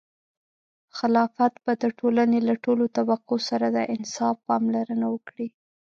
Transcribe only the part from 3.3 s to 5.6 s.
سره د انصاف پاملرنه وکړي.